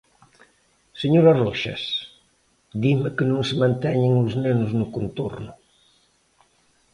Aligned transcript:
Señora 1.01 1.37
Roxas, 1.43 1.81
dime 2.83 3.09
que 3.15 3.25
non 3.31 3.41
se 3.47 3.55
manteñen 3.63 4.13
os 4.25 4.33
nenos 4.43 4.71
no 4.79 4.85
contorno. 4.95 5.51